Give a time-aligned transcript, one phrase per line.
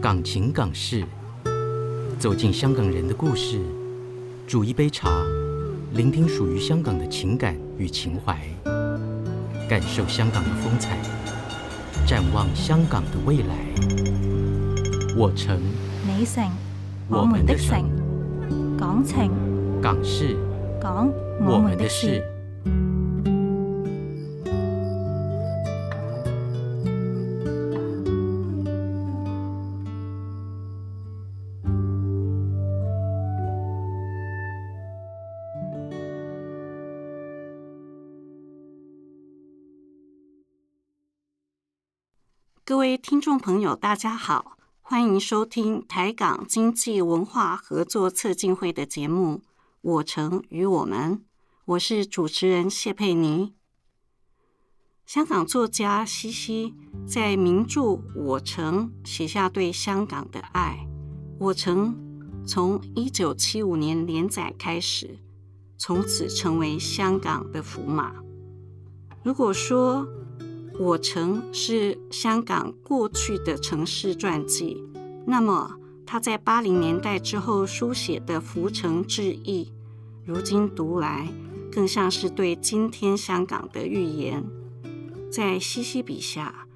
[0.00, 1.04] 港情港事，
[2.18, 3.60] 走进香港人的故事，
[4.46, 5.10] 煮一杯茶，
[5.92, 8.38] 聆听属于香港的情感与情怀，
[9.68, 10.96] 感受香港的风采，
[12.06, 13.54] 展望香港的未来。
[15.14, 15.60] 我城，
[16.06, 16.50] 你城，
[17.08, 17.84] 我们的城，
[18.78, 19.30] 港情，
[19.82, 20.34] 港事，
[20.80, 21.12] 港
[21.46, 22.24] 我们的事。
[42.70, 49.38] 各位听众朋友，大家好，欢迎收听台港经济文化合作策进会的节目
[49.80, 51.16] 《我城与我们》，
[51.64, 53.54] 我是主持人谢佩妮。
[55.04, 57.80] 香港作家西西在名著
[58.14, 60.86] 《我城》写下对香港的爱。
[61.40, 61.92] 《我城》
[62.46, 65.18] 从一九七五年连载开始，
[65.76, 68.14] 从此成为香港的符码。
[69.24, 70.06] 如果说，
[70.82, 74.82] 我城是香港过去的城市传记，
[75.26, 79.64] 那么他在八零年代之后书写的《浮城志异》，
[80.24, 81.28] 如今读来
[81.70, 84.42] 更像是对今天香港的预言。
[85.30, 86.66] 在西西笔下，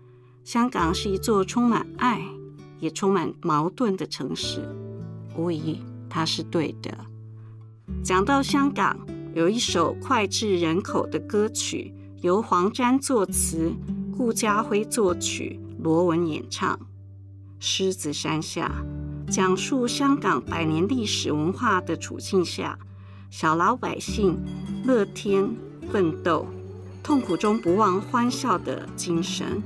[0.45, 2.23] 香港是一座充满爱
[2.81, 4.69] 也充满矛盾的城市，
[5.35, 6.95] 无疑他是对的。
[8.03, 8.99] 讲到香港，
[9.33, 11.95] 有一首脍炙人口的歌曲。
[12.21, 13.71] 由黄沾作词，
[14.15, 16.77] 顾嘉辉作曲，罗文演唱
[17.59, 18.71] 《狮子山下》，
[19.33, 22.79] 讲述香港百年历史文化的处境下，
[23.29, 24.39] 小老百姓
[24.85, 25.51] 乐天
[25.91, 26.47] 奋斗，
[27.03, 29.61] 痛苦中不忘欢笑的精神。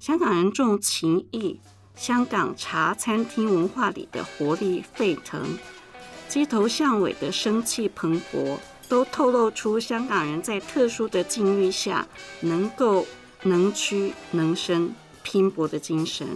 [0.00, 1.60] 香港人重情义，
[1.94, 5.40] 香港茶餐厅文化里的活力沸腾。
[6.28, 8.58] 街头巷尾的生气蓬勃，
[8.92, 12.06] 都透露出香港人在特殊的境遇下
[12.42, 13.06] 能够
[13.42, 14.92] 能屈能伸、
[15.22, 16.28] 拼搏的精神，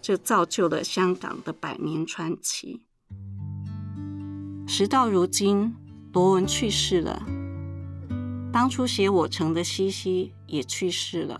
[0.00, 2.80] 这造就了香港的百年传奇。
[4.66, 5.74] 时到如今，
[6.14, 7.22] 罗文去世了，
[8.50, 11.38] 当初写《我城》的西西也去世了。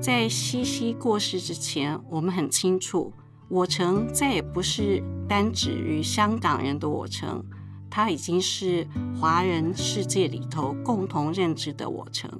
[0.00, 3.12] 在西西过世之前，我们很清楚。
[3.50, 7.44] 我城再也不是单指于香港人的我城，
[7.90, 8.86] 它已经是
[9.20, 12.30] 华人世界里头共同认知的我城。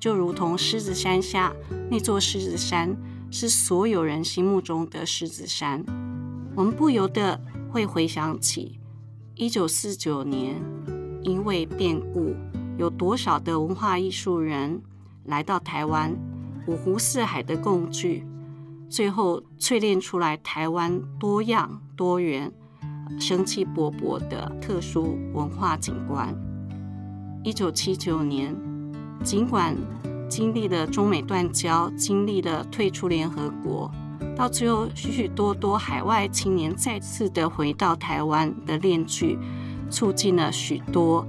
[0.00, 1.54] 就如同狮子山下
[1.88, 2.96] 那座狮子山，
[3.30, 5.84] 是所有人心目中的狮子山。
[6.56, 8.80] 我们不由得会回想起
[9.36, 10.60] 一九四九年，
[11.22, 12.34] 因为变故，
[12.76, 14.82] 有多少的文化艺术人
[15.24, 16.12] 来到台湾，
[16.66, 18.26] 五湖四海的共聚。
[18.90, 22.52] 最后淬炼出来台湾多样多元、
[23.18, 26.34] 生气勃勃的特殊文化景观。
[27.42, 28.56] 一九七九年，
[29.22, 29.76] 尽管
[30.28, 33.90] 经历了中美断交，经历了退出联合国，
[34.36, 39.38] 到最后许许多多海外青年再次的回到台湾的链聚，
[39.90, 41.26] 促进了许多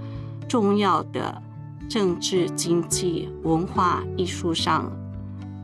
[0.47, 1.41] 重要的
[1.89, 4.91] 政治、经济、文化、艺术上。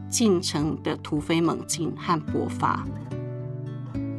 [0.09, 2.83] 进程的突飞猛进和勃发。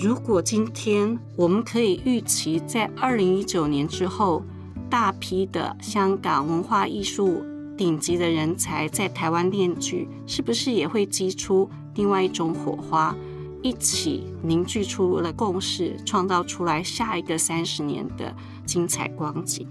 [0.02, 4.42] 如果今天我们可以预期，在二零一九年之后，
[4.88, 7.44] 大批的香港文化艺术
[7.76, 13.14] 顶级的人才在台湾练剧，是不是也会激出另外一种火花，
[13.60, 18.34] 一起凝聚出了共识，创造出来下一个三十年的
[18.64, 19.68] 精彩光景？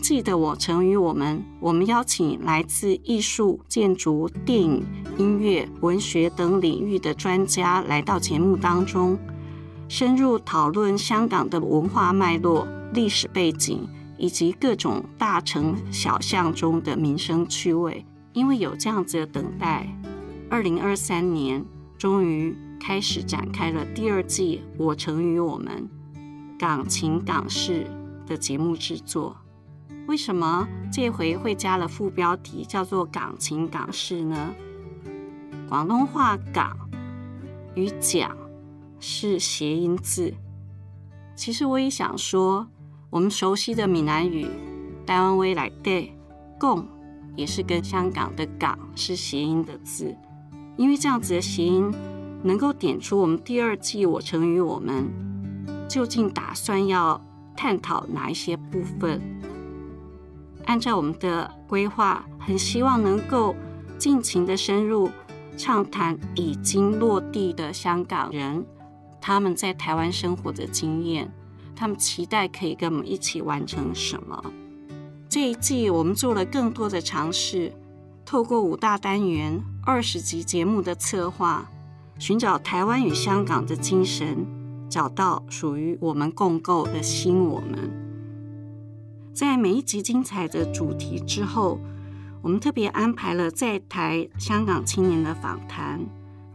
[0.00, 4.84] 季的《我曾与我们》，我们邀请来自艺术、建筑、电影、
[5.18, 9.18] 音乐、文学等领域的专家来到节目当中，
[9.88, 13.86] 深入讨论香港的文化脉络、历史背景
[14.16, 18.04] 以及各种大城小巷中的民生趣味。
[18.32, 19.86] 因为有这样子的等待，
[20.48, 21.64] 二零二三年
[21.98, 25.88] 终于开始展开了第二季《我曾与我们》
[26.58, 27.86] 港情港事
[28.26, 29.36] 的节目制作。
[30.10, 34.52] 为什么这回会加了副标题叫做“港情港事”呢？
[35.68, 36.76] 广东话“港”
[37.76, 38.36] 与“讲”
[38.98, 40.34] 是谐音字。
[41.36, 42.66] 其实我也想说，
[43.08, 44.48] 我们熟悉的闽南语
[45.06, 46.12] “台湾威来对
[46.58, 46.84] 共”
[47.36, 50.16] 也是跟香港的“港”是谐音的字，
[50.76, 51.88] 因为这样子的谐音
[52.42, 55.04] 能够点出我们第二季《我城与我们》
[55.86, 57.24] 究竟打算要
[57.56, 59.22] 探讨哪一些部分？
[60.70, 63.56] 按照我们的规划，很希望能够
[63.98, 65.10] 尽情的深入
[65.56, 68.64] 畅谈已经落地的香港人
[69.20, 71.28] 他们在台湾生活的经验，
[71.74, 74.40] 他们期待可以跟我们一起完成什么。
[75.28, 77.72] 这一季我们做了更多的尝试，
[78.24, 81.68] 透过五大单元、二十集节目的策划，
[82.20, 84.46] 寻找台湾与香港的精神，
[84.88, 88.09] 找到属于我们共构的新我们。
[89.40, 91.80] 在每一集精彩的主题之后，
[92.42, 95.98] 我们特别安排了在台香港青年的访谈，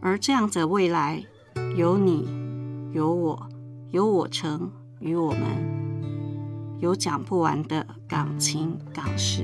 [0.00, 1.24] 而这样的未来，
[1.76, 2.28] 有你，
[2.92, 3.48] 有我，
[3.90, 5.40] 有我城与我们。
[6.78, 9.42] 有讲不完的港情港事。